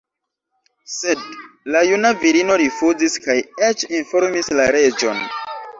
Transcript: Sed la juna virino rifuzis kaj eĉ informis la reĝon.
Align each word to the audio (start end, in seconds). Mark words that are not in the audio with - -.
Sed 0.93 1.21
la 1.75 1.83
juna 1.91 2.13
virino 2.25 2.59
rifuzis 2.65 3.21
kaj 3.29 3.39
eĉ 3.69 3.87
informis 4.01 4.55
la 4.59 4.69
reĝon. 4.81 5.27